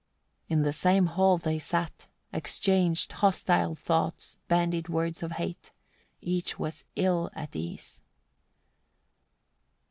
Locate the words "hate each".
5.33-6.57